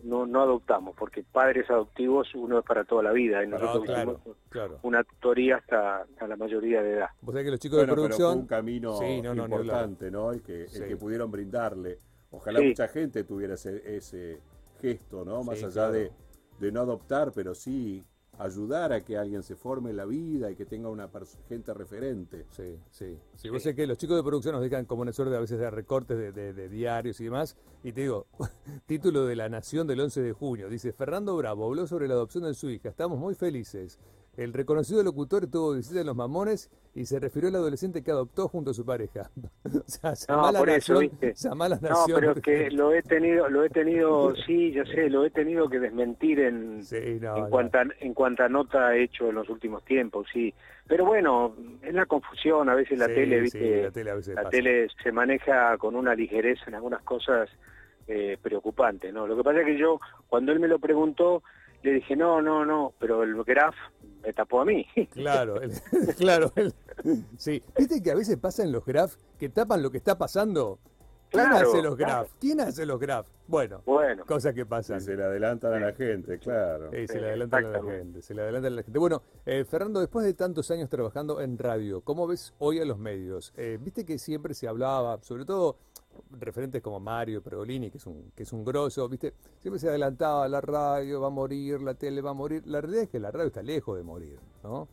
no 0.04 0.26
no 0.26 0.42
adoptamos 0.42 0.94
porque 0.96 1.22
padres 1.24 1.68
adoptivos 1.70 2.34
uno 2.34 2.58
es 2.60 2.64
para 2.64 2.84
toda 2.84 3.02
la 3.02 3.12
vida 3.12 3.42
y 3.42 3.48
No, 3.48 3.58
nosotros 3.58 3.84
claro, 3.86 4.20
claro. 4.48 4.78
una 4.82 5.02
tutoría 5.04 5.56
hasta, 5.56 6.02
hasta 6.02 6.26
la 6.28 6.36
mayoría 6.36 6.82
de 6.82 6.92
edad. 6.94 7.08
Vos 7.20 7.32
sabés 7.32 7.44
que 7.46 7.50
los 7.50 7.60
chicos 7.60 7.78
Bueno, 7.78 7.92
de 7.92 7.96
pero 7.96 8.02
fue 8.08 8.16
producción. 8.16 8.38
un 8.40 8.46
camino 8.46 8.96
Sí, 8.98 9.22
no, 9.22 9.34
no, 9.34 9.44
importante, 9.44 10.10
¿no? 10.10 10.32
El 10.32 10.42
que, 10.42 10.64
el 10.64 10.86
que 10.88 10.96
pudieron 10.96 11.30
brindarle. 11.30 11.98
Ojalá 12.30 12.60
Sí. 12.60 12.66
mucha 12.68 12.88
gente 12.88 13.24
tuviera 13.24 13.54
ese, 13.54 13.96
ese 13.96 14.40
gesto, 14.80 15.24
¿no? 15.24 15.42
Más 15.42 15.58
Sí, 15.58 15.64
allá 15.64 15.72
claro. 15.72 15.92
de, 15.92 16.12
de 16.60 16.72
no 16.72 16.80
adoptar, 16.80 17.32
pero 17.34 17.54
sí 17.54 18.04
ayudar 18.38 18.92
a 18.92 19.00
que 19.02 19.16
alguien 19.16 19.42
se 19.42 19.54
forme 19.56 19.92
la 19.92 20.04
vida 20.04 20.50
y 20.50 20.56
que 20.56 20.66
tenga 20.66 20.88
una 20.88 21.08
gente 21.48 21.72
referente. 21.74 22.46
Sí, 22.50 22.78
sí. 22.90 23.18
sí. 23.36 23.48
Vos 23.48 23.62
sabés 23.62 23.76
que 23.76 23.86
los 23.86 23.98
chicos 23.98 24.16
de 24.16 24.22
producción 24.22 24.54
nos 24.54 24.62
dejan 24.62 24.84
como 24.86 25.02
una 25.02 25.12
suerte 25.12 25.36
a 25.36 25.40
veces 25.40 25.58
de 25.58 25.70
recortes 25.70 26.16
de, 26.18 26.32
de- 26.32 26.52
de 26.52 26.68
diarios 26.68 27.20
y 27.20 27.24
demás. 27.24 27.56
Y 27.82 27.92
te 27.92 28.02
digo, 28.02 28.26
título 28.86 29.24
de 29.26 29.36
La 29.36 29.48
Nación 29.48 29.86
del 29.86 30.00
11 30.00 30.22
de 30.22 30.32
junio. 30.32 30.68
Dice, 30.68 30.92
Fernando 30.92 31.36
Bravo 31.36 31.66
habló 31.66 31.86
sobre 31.86 32.08
la 32.08 32.14
adopción 32.14 32.44
de 32.44 32.54
su 32.54 32.68
hija. 32.70 32.88
Estamos 32.88 33.18
muy 33.18 33.34
felices. 33.34 33.98
El 34.36 34.52
reconocido 34.52 35.02
locutor 35.02 35.46
tuvo 35.46 35.74
visita 35.74 36.00
en 36.00 36.06
Los 36.06 36.16
Mamones 36.16 36.70
y 36.94 37.06
se 37.06 37.18
refirió 37.20 37.48
al 37.48 37.56
adolescente 37.56 38.02
que 38.02 38.10
adoptó 38.10 38.48
junto 38.48 38.70
a 38.70 38.74
su 38.74 38.84
pareja. 38.84 39.30
o 39.64 39.82
sea, 39.86 40.14
llamá 40.14 40.48
a 40.48 40.52
la 40.52 40.58
por 40.60 40.70
eso, 40.70 40.98
¿viste? 40.98 41.34
No, 41.54 42.04
pero 42.14 42.34
porque- 42.34 42.40
que 42.40 42.70
lo 42.70 42.92
he 42.92 43.02
tenido, 43.02 43.48
lo 43.48 43.64
he 43.64 43.70
tenido, 43.70 44.34
sí, 44.46 44.72
ya 44.72 44.84
sé, 44.84 45.08
lo 45.10 45.24
he 45.24 45.30
tenido 45.30 45.68
que 45.68 45.78
desmentir 45.80 46.40
en, 46.40 46.82
Sí, 46.82 47.18
no, 47.20 47.36
en 47.36 47.42
no. 47.44 47.50
cuanta 47.50 47.84
en 48.00 48.14
cuanta 48.14 48.48
nota 48.48 48.94
he 48.96 49.04
hecho 49.04 49.28
en 49.28 49.34
los 49.36 49.48
últimos 49.48 49.84
tiempos, 49.84 50.26
sí. 50.32 50.52
Pero 50.86 51.04
bueno, 51.06 51.54
es 51.82 51.94
la 51.94 52.06
confusión, 52.06 52.68
a 52.68 52.74
veces 52.74 52.98
la 52.98 53.06
Sí, 53.06 53.14
tele, 53.14 53.36
sí, 53.48 53.58
viste, 53.58 53.82
la 53.84 53.90
tele 53.90 54.10
a 54.10 54.14
veces 54.14 54.34
la 54.34 54.48
tele 54.50 54.88
se 55.02 55.12
maneja 55.12 55.78
con 55.78 55.96
una 55.96 56.14
ligereza 56.14 56.64
en 56.66 56.74
algunas 56.74 57.02
cosas 57.02 57.48
eh, 58.06 58.36
preocupantes, 58.42 59.12
¿no? 59.14 59.26
Lo 59.26 59.34
que 59.36 59.42
pasa 59.42 59.60
es 59.60 59.66
que 59.66 59.78
yo, 59.78 59.98
cuando 60.28 60.52
él 60.52 60.60
me 60.60 60.68
lo 60.68 60.78
preguntó, 60.78 61.42
le 61.82 61.92
dije, 61.92 62.16
no, 62.16 62.42
no, 62.42 62.64
no, 62.66 62.92
pero 62.98 63.22
el 63.22 63.34
Graf 63.44 63.74
me 64.24 64.32
tapó 64.32 64.60
a 64.60 64.64
mí. 64.64 64.86
Claro, 65.12 65.60
el- 65.60 65.72
claro. 66.16 66.52
el- 66.56 66.72
sí. 67.36 67.62
¿Viste 67.78 68.02
que 68.02 68.10
a 68.10 68.14
veces 68.14 68.36
pasa 68.38 68.62
en 68.62 68.72
los 68.72 68.84
graph 68.84 69.14
que 69.38 69.48
tapan 69.48 69.82
lo 69.82 69.90
que 69.90 69.98
está 69.98 70.16
pasando? 70.18 70.78
¿Quién 71.30 71.46
Claro, 71.48 71.68
hace 71.68 71.82
los 71.82 71.96
claro. 71.96 72.12
graph? 72.22 72.30
¿Quién 72.40 72.60
hace 72.60 72.86
los 72.86 73.00
graph? 73.00 73.26
Bueno, 73.48 73.82
bueno, 73.84 74.24
cosas 74.24 74.54
que 74.54 74.64
pasan. 74.64 75.00
se 75.00 75.16
le 75.16 75.24
adelantan 75.24 75.72
a 75.74 75.80
la 75.80 75.92
gente, 75.92 76.38
claro. 76.38 76.90
Sí, 76.92 77.08
se 77.08 77.20
le 77.20 77.26
adelantan 77.26 77.64
a 77.66 77.70
la 77.70 77.82
gente, 77.82 78.22
se 78.22 78.34
le 78.34 78.42
adelantan 78.42 78.72
a 78.72 78.76
la 78.76 78.82
gente. 78.84 78.98
Bueno, 79.00 79.22
eh, 79.44 79.64
Fernando, 79.68 79.98
después 80.00 80.24
de 80.24 80.34
tantos 80.34 80.70
años 80.70 80.88
trabajando 80.88 81.40
en 81.40 81.58
radio, 81.58 82.02
¿cómo 82.02 82.26
ves 82.28 82.54
hoy 82.58 82.78
a 82.78 82.84
los 82.84 82.98
medios? 82.98 83.52
Eh, 83.56 83.78
Viste 83.80 84.04
que 84.04 84.18
siempre 84.18 84.54
se 84.54 84.68
hablaba, 84.68 85.18
sobre 85.22 85.44
todo 85.44 85.76
referentes 86.38 86.82
como 86.82 87.00
Mario 87.00 87.42
Pergolini, 87.42 87.90
que 87.90 87.98
es 87.98 88.06
un 88.06 88.30
que 88.34 88.42
es 88.44 88.52
un 88.52 88.64
grosso, 88.64 89.08
¿viste? 89.08 89.34
Siempre 89.60 89.78
se 89.78 89.88
adelantaba, 89.88 90.48
la 90.48 90.60
radio 90.60 91.20
va 91.20 91.28
a 91.28 91.30
morir, 91.30 91.80
la 91.80 91.94
tele 91.94 92.20
va 92.20 92.30
a 92.30 92.34
morir. 92.34 92.62
La 92.66 92.80
realidad 92.80 93.04
es 93.04 93.10
que 93.10 93.20
la 93.20 93.30
radio 93.30 93.46
está 93.48 93.62
lejos 93.62 93.96
de 93.96 94.02
morir, 94.04 94.38
¿no? 94.62 94.88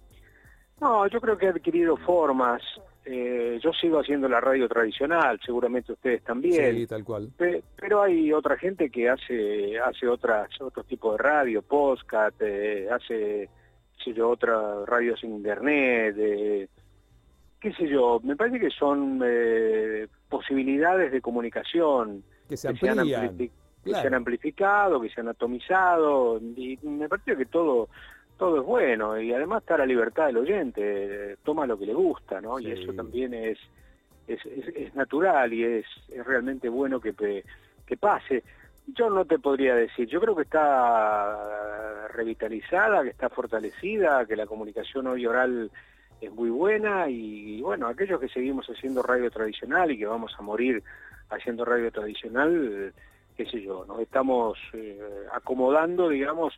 No, 0.80 1.08
yo 1.08 1.22
creo 1.22 1.38
que 1.38 1.48
ha 1.48 1.52
adquirido 1.52 1.96
formas. 1.98 2.62
Eh, 3.04 3.60
yo 3.64 3.72
sigo 3.74 4.00
haciendo 4.00 4.30
la 4.30 4.40
radio 4.40 4.68
tradicional, 4.70 5.40
seguramente 5.44 5.92
ustedes 5.92 6.24
también. 6.24 6.76
Sí, 6.76 6.86
tal 6.88 7.04
cual. 7.04 7.32
Pe- 7.36 7.64
Pero 7.76 8.02
hay 8.04 8.32
otra 8.32 8.58
gente 8.58 8.90
que 8.92 9.10
hace 9.10 9.80
hace 9.80 10.08
otras 10.08 10.50
otro 10.62 10.84
tipo 10.84 11.12
de 11.14 11.18
radio, 11.18 11.62
podcast, 11.64 12.36
eh, 12.42 12.88
hace 12.92 13.50
yo, 14.06 14.30
otras 14.30 14.88
radios 14.88 15.24
en 15.24 15.32
internet, 15.36 16.16
eh, 16.18 16.68
qué 17.62 17.72
sé 17.74 17.88
yo. 17.88 18.20
Me 18.24 18.36
parece 18.36 18.60
que 18.60 18.72
son 18.72 19.22
eh, 19.24 20.08
posibilidades 20.28 21.12
de 21.12 21.22
comunicación 21.22 22.24
Que 22.50 22.58
se 22.58 22.68
que 22.74 22.80
se, 22.80 22.90
han 22.90 23.08
que 23.08 23.94
se 23.94 24.08
han 24.08 24.14
amplificado, 24.14 25.00
que 25.00 25.10
se 25.10 25.22
han 25.22 25.30
atomizado, 25.30 26.40
y 26.40 26.78
me 26.84 27.08
parece 27.08 27.38
que 27.38 27.46
todo 27.46 27.88
todo 28.38 28.60
es 28.60 28.66
bueno 28.66 29.22
y 29.22 29.32
además 29.32 29.62
está 29.62 29.78
la 29.78 29.86
libertad 29.86 30.26
del 30.26 30.38
oyente, 30.38 31.38
toma 31.44 31.68
lo 31.68 31.78
que 31.78 31.86
le 31.86 31.94
gusta, 31.94 32.42
¿no? 32.42 32.58
Sí. 32.58 32.70
Y 32.70 32.72
eso 32.72 32.92
también 32.94 33.36
es 33.36 33.60
es, 34.28 34.44
es, 34.46 34.68
es 34.76 34.96
natural 34.96 35.54
y 35.54 35.64
es, 35.64 35.86
es 36.10 36.26
realmente 36.26 36.70
bueno 36.70 37.00
que, 37.00 37.14
que 37.86 37.98
pase. 37.98 38.44
Yo 38.88 39.10
no 39.10 39.26
te 39.26 39.38
podría 39.38 39.76
decir, 39.76 40.08
yo 40.08 40.20
creo 40.20 40.36
que 40.36 40.44
está 40.44 42.08
revitalizada, 42.10 43.04
que 43.04 43.10
está 43.10 43.30
fortalecida, 43.30 44.26
que 44.26 44.36
la 44.36 44.48
comunicación 44.48 45.08
hoy 45.08 45.26
oral 45.26 45.70
es 46.22 46.32
muy 46.32 46.50
buena 46.50 47.10
y, 47.10 47.62
bueno, 47.62 47.88
aquellos 47.88 48.20
que 48.20 48.30
seguimos 48.30 48.68
haciendo 48.68 49.02
radio 49.02 49.30
tradicional 49.32 49.92
y 49.92 49.98
que 49.98 50.06
vamos 50.06 50.34
a 50.38 50.42
morir 50.44 50.84
haciendo 51.30 51.66
radio 51.66 51.92
tradicional, 51.92 52.94
qué 53.36 53.46
sé 53.48 53.62
yo, 53.62 53.86
nos 53.86 54.00
estamos 54.00 54.58
eh, 54.74 55.00
acomodando, 55.34 56.10
digamos, 56.10 56.54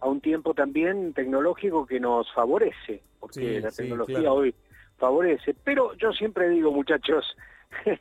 a 0.00 0.08
un 0.08 0.20
tiempo 0.20 0.52
también 0.52 1.12
tecnológico 1.14 1.86
que 1.86 2.00
nos 2.00 2.30
favorece, 2.32 3.02
porque 3.20 3.40
Sí, 3.40 3.60
la 3.60 3.70
sí, 3.70 3.82
tecnología 3.82 4.18
claro. 4.18 4.34
hoy 4.34 4.54
favorece. 4.98 5.54
Pero 5.62 5.94
yo 5.94 6.12
siempre 6.12 6.48
digo, 6.48 6.72
muchachos, 6.72 7.24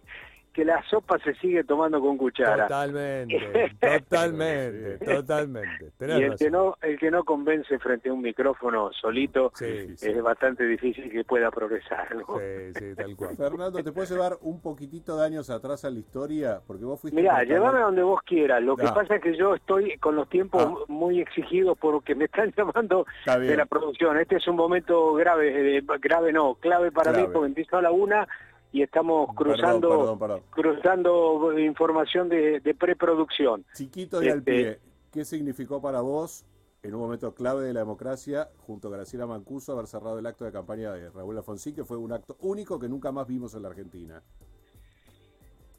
que 0.53 0.63
la 0.63 0.81
sopa 0.89 1.17
se 1.19 1.33
sigue 1.36 1.63
tomando 1.63 2.00
con 2.00 2.17
cuchara. 2.17 2.67
Totalmente, 2.67 3.72
totalmente, 3.81 4.98
totalmente. 5.05 5.91
Tenés 5.98 6.19
Y 6.19 6.24
el 6.24 6.36
que 6.38 6.50
no 6.51 6.77
el 6.81 7.00
que 7.00 7.12
no 7.12 7.24
convence 7.24 7.79
frente 7.79 8.10
a 8.10 8.13
un 8.13 8.22
micrófono 8.22 8.91
solito 8.93 9.51
Sí, 9.55 9.95
Sí, 9.98 10.10
es 10.10 10.22
bastante 10.22 10.63
difícil 10.65 11.12
que 11.12 11.24
pueda 11.24 11.50
progresar, 11.51 12.15
¿no? 12.15 12.38
sí, 12.39 12.74
sí, 12.79 12.95
tal 12.95 13.15
cual. 13.15 13.36
Fernando, 13.36 13.83
¿te 13.83 13.91
puedes 13.91 14.12
llevar 14.12 14.38
un 14.41 14.62
poquitito 14.62 15.17
de 15.17 15.25
años 15.25 15.50
atrás 15.50 15.83
a 15.86 15.89
la 15.89 16.00
historia? 16.00 16.62
Porque 16.65 16.86
vos 16.86 17.00
fuiste... 17.01 17.19
Mirá, 17.19 17.43
llévame 17.43 17.79
a 17.79 17.83
donde 17.83 18.03
vos 18.03 18.22
quieras. 18.24 18.62
Lo 18.62 18.77
que 18.77 18.86
Ah. 18.86 18.93
pasa 18.93 19.15
es 19.15 19.22
que 19.22 19.36
yo 19.36 19.55
estoy 19.55 19.98
con 19.98 20.15
los 20.15 20.29
tiempos 20.29 20.63
Ah. 20.63 20.75
muy 20.88 21.19
exigidos 21.19 21.77
porque 21.79 22.13
me 22.15 22.25
están 22.25 22.51
llamando 22.57 23.05
Está 23.19 23.39
de 23.39 23.55
la 23.57 23.65
producción. 23.65 24.17
Este 24.19 24.36
es 24.38 24.48
un 24.48 24.55
momento 24.55 25.13
grave, 25.13 25.77
eh, 25.77 25.83
grave 26.00 26.31
no, 26.31 26.55
clave 26.55 26.91
para 26.91 27.12
Clave. 27.12 27.27
mí 27.27 27.33
porque 27.33 27.48
empiezo 27.48 27.77
a 27.77 27.81
la 27.81 27.91
una 27.91 28.27
y 28.73 28.81
estamos 28.81 29.29
cruzando 29.35 29.87
Perdón, 29.87 30.19
perdón, 30.19 30.19
perdón. 30.19 30.41
cruzando 30.49 31.59
información 31.59 32.27
de, 32.27 32.59
de 32.59 32.73
preproducción. 32.73 33.63
Chiquito 33.73 34.21
y 34.21 34.27
al 34.29 34.39
Este- 34.39 34.51
pie, 34.51 34.79
¿qué 35.11 35.23
significó 35.23 35.79
para 35.79 36.01
vos, 36.01 36.43
en 36.81 36.95
un 36.95 36.99
momento 37.01 37.33
clave 37.35 37.63
de 37.63 37.73
la 37.73 37.81
democracia, 37.81 38.49
junto 38.65 38.87
a 38.87 38.91
Graciela 38.91 39.27
Mancuso, 39.27 39.73
haber 39.73 39.85
cerrado 39.87 40.17
el 40.17 40.25
acto 40.25 40.43
de 40.43 40.51
campaña 40.51 40.91
de 40.91 41.09
Raúl 41.11 41.37
Alfonsín, 41.37 41.75
que 41.75 41.85
fue 41.85 41.97
un 41.97 42.11
acto 42.11 42.35
único 42.41 42.79
que 42.79 42.89
nunca 42.89 43.11
más 43.11 43.27
vimos 43.27 43.53
en 43.53 43.61
la 43.61 43.69
Argentina? 43.69 44.21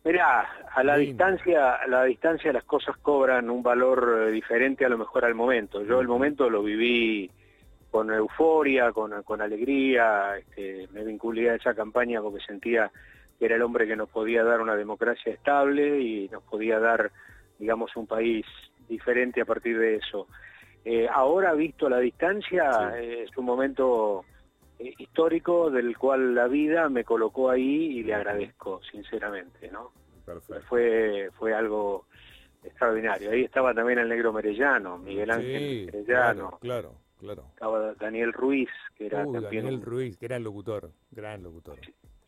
Mirá, 0.05 0.47
a 0.73 0.85
la 0.85 0.97
distancia, 0.97 1.75
a 1.77 1.87
la 1.89 2.05
distancia 2.05 2.53
las 2.53 2.65
cosas 2.65 2.97
cobran 2.99 3.49
un 3.51 3.63
valor 3.63 4.27
eh, 4.29 4.31
diferente 4.31 4.85
a 4.85 4.89
lo 4.89 4.99
mejor 4.99 5.25
al 5.25 5.35
momento. 5.35 5.83
Yo 5.83 5.99
el 6.01 6.07
momento 6.09 6.49
lo 6.51 6.63
viví 6.63 7.31
con 7.95 8.11
euforia, 8.11 8.91
con, 8.91 9.23
con 9.23 9.41
alegría, 9.41 10.37
este, 10.37 10.89
me 10.93 11.05
vinculé 11.05 11.51
a 11.51 11.55
esa 11.55 11.75
campaña 11.77 12.21
porque 12.21 12.45
sentía 12.45 12.91
que 13.39 13.45
era 13.45 13.55
el 13.55 13.63
hombre 13.63 13.87
que 13.87 13.95
nos 13.95 14.09
podía 14.09 14.43
dar 14.43 14.61
una 14.61 14.75
democracia 14.75 15.33
estable 15.33 16.01
y 16.01 16.29
nos 16.29 16.43
podía 16.43 16.81
dar, 16.81 17.13
digamos, 17.57 17.95
un 17.95 18.09
país 18.09 18.45
diferente 18.89 19.43
a 19.43 19.45
partir 19.45 19.79
de 19.79 19.95
eso. 19.95 20.27
Eh, 20.85 21.07
ahora, 21.09 21.53
visto 21.55 21.87
a 21.87 21.91
la 21.91 22.01
distancia, 22.01 22.69
Sí. 22.73 22.99
eh, 22.99 23.23
es 23.31 23.37
un 23.37 23.45
momento 23.45 24.25
eh, 24.81 24.93
histórico 24.99 25.71
del 25.71 25.97
cual 25.97 26.35
la 26.35 26.49
vida 26.49 26.89
me 26.89 27.05
colocó 27.05 27.49
ahí 27.49 27.99
y 27.99 28.03
le 28.03 28.15
agradezco, 28.15 28.81
sinceramente, 28.91 29.71
¿no? 29.71 29.93
Perfecto. 30.27 30.63
Fue, 30.69 31.31
fue 31.39 31.55
algo 31.55 32.07
extraordinario. 32.65 33.31
Ahí 33.31 33.45
estaba 33.45 33.73
también 33.73 34.01
el 34.01 34.09
negro 34.09 34.33
Merellano, 34.33 34.99
Miguel 34.99 35.31
Ángel 35.31 35.61
Sí, 35.61 35.87
Merellano, 35.87 36.59
claro, 36.59 36.59
claro, 36.61 37.04
claro. 37.25 37.45
estaba 37.55 37.95
Daniel 37.95 38.33
Ruiz, 38.33 38.69
que 38.97 39.07
era 39.07 39.27
Uh, 39.27 39.33
también 39.33 39.65
Daniel 39.65 39.83
Ruiz, 39.83 40.19
gran 40.21 40.43
locutor, 40.45 40.91
gran 41.11 41.43
locutor. 41.43 41.79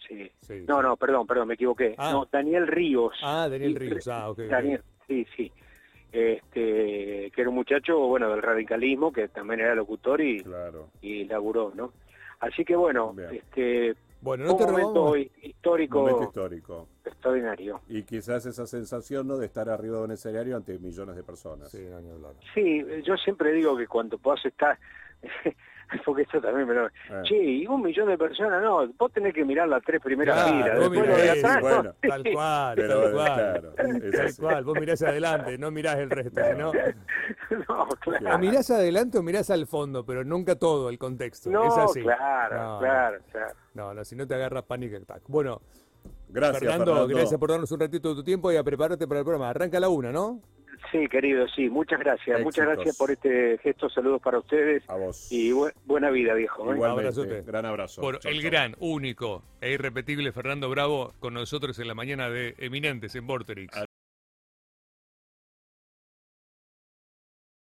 sí. 0.09 0.31
Sí, 0.41 0.65
No, 0.69 0.77
sí. 0.77 0.83
no, 0.83 0.97
perdón, 0.97 1.27
perdón, 1.27 1.49
me 1.49 1.55
equivoqué. 1.55 1.95
Ah. 1.99 2.13
No, 2.13 2.29
Daniel 2.31 2.67
Ríos. 2.69 3.15
Ah, 3.25 3.49
Daniel 3.51 3.75
Ríos, 3.75 4.07
ah, 4.09 4.31
ok. 4.31 4.39
ok. 4.39 4.45
Daniel, 4.49 4.81
sí, 5.09 5.27
sí. 5.37 5.51
Este, 6.13 7.31
que 7.31 7.41
era 7.41 7.49
un 7.51 7.57
muchacho, 7.57 7.99
bueno, 7.99 8.31
del 8.31 8.41
radicalismo, 8.43 9.13
que 9.13 9.29
también 9.29 9.61
era 9.61 9.75
locutor 9.75 10.21
y, 10.21 10.41
Claro. 10.43 10.89
y 11.03 11.25
laburó, 11.25 11.73
¿no? 11.75 11.93
Así 12.41 12.65
que 12.65 12.77
bueno, 12.77 13.13
Bien. 13.13 13.35
este, 13.35 13.95
Bueno, 14.21 14.45
no 14.45 14.57
te 14.57 14.65
un 14.65 14.71
momento 14.73 14.95
robamos. 14.95 15.19
hi- 15.19 15.31
histórico 15.43 16.01
Momento 16.01 16.23
histórico. 16.25 16.89
extraordinario. 17.05 17.81
Y 17.89 18.03
quizás 18.03 18.45
esa 18.47 18.67
sensación 18.67 19.27
¿no? 19.29 19.37
de 19.37 19.47
estar 19.47 19.69
arriba 19.69 19.99
de 19.99 20.05
un 20.05 20.11
escenario 20.13 20.57
ante 20.57 20.79
millones 20.79 21.15
de 21.17 21.23
personas. 21.23 21.71
Sí, 21.71 21.79
no. 21.89 22.33
Sí, 22.55 22.85
yo 23.05 23.17
siempre 23.17 23.53
digo 23.53 23.77
que 23.77 23.87
cuando 23.87 24.19
puedas 24.19 24.45
estar, 24.45 24.79
porque 26.05 26.23
esto 26.23 26.41
también 26.41 26.69
me 26.69 26.75
lo... 26.75 26.87
Eh. 26.87 26.91
Che, 27.25 27.37
y 27.37 27.67
un 27.67 27.83
millón 27.83 28.09
de 28.09 28.19
personas, 28.19 28.63
no, 28.63 28.87
vos 28.99 29.13
tenés 29.13 29.35
que 29.35 29.45
mirar 29.45 29.69
las 29.69 29.83
tres 29.83 30.01
primeras 30.01 30.37
Claro, 30.37 30.53
filas, 30.57 30.79
vos 30.79 30.91
después 30.91 31.09
lo 31.09 31.17
mirás 31.17 31.33
de 31.35 31.39
eso, 31.39 31.47
atrás, 31.49 31.63
¿no? 31.63 31.69
bueno. 31.83 31.95
Tal 32.01 32.25
cual, 32.33 32.75
Pero, 32.77 33.03
tal 33.03 33.13
cual. 33.13 33.35
claro, 33.35 33.75
Tal 34.13 34.37
cual, 34.39 34.65
vos 34.65 34.81
mirás 34.81 35.03
adelante, 35.03 35.59
no 35.59 35.71
mirás 35.71 35.97
el 35.99 36.11
resto, 36.11 36.41
sino 36.45 36.73
no, 37.69 37.89
claro. 38.01 38.35
o 38.35 38.39
mirás 38.39 38.71
adelante 38.71 39.19
o 39.19 39.23
mirás 39.23 39.51
al 39.51 39.67
fondo, 39.67 40.05
pero 40.05 40.25
nunca 40.25 40.57
todo 40.57 40.89
el 40.91 40.99
contexto. 40.99 41.51
No, 41.51 41.67
es 41.67 41.77
así. 41.77 42.03
claro, 42.03 42.57
No, 42.57 42.79
claro, 42.79 43.19
claro. 43.31 43.55
No, 43.75 43.95
no, 43.95 44.05
si 44.05 44.17
no 44.17 44.27
te 44.27 44.35
agarra 44.35 44.63
panic 44.63 44.95
attack. 44.95 45.23
Bueno, 45.29 45.61
Gracias, 46.29 46.59
Fernando, 46.61 46.87
Fernando. 46.93 47.15
gracias 47.17 47.39
por 47.41 47.51
darnos 47.51 47.71
un 47.71 47.81
ratito 47.81 48.09
de 48.11 48.15
tu 48.17 48.25
tiempo 48.25 48.51
y 48.53 48.57
a 48.57 48.65
prepararte 48.65 49.07
para 49.07 49.21
el 49.21 49.25
programa. 49.25 49.51
Arranca 49.51 49.79
la 49.81 49.89
una, 49.89 50.11
¿no? 50.13 50.41
Sí, 50.93 51.09
querido, 51.09 51.47
sí, 51.49 51.69
muchas 51.69 51.99
gracias, 52.01 52.41
muchas 52.43 52.65
Éxitos. 52.65 52.75
gracias 52.77 52.97
por 52.97 53.11
este 53.11 53.59
gesto, 53.59 53.89
saludos 53.91 54.21
para 54.23 54.39
ustedes 54.39 54.89
A 54.89 54.95
vos. 54.97 55.31
y 55.33 55.51
bu- 55.51 55.73
buena 55.85 56.11
vida, 56.11 56.35
viejo. 56.35 56.71
¿eh? 56.71 56.75
Igualmente. 56.75 57.09
Abrazote. 57.09 57.43
Gran 57.43 57.67
abrazo. 57.67 58.01
Por 58.01 58.19
Chau, 58.21 58.31
el 58.33 58.41
chau. 58.43 58.51
gran, 58.51 58.77
único 58.79 59.43
e 59.61 59.73
irrepetible 59.73 60.33
Fernando 60.33 60.69
Bravo 60.71 61.13
con 61.21 61.35
nosotros 61.35 61.79
en 61.79 61.89
la 61.89 61.95
mañana 61.95 62.31
de 62.31 62.55
Eminentes 62.59 63.15
en 63.15 63.27
Vorterix. 63.27 63.86